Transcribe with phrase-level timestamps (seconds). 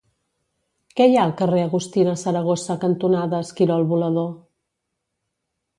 [0.99, 4.35] Què hi ha al carrer Agustina Saragossa cantonada Esquirol Volador?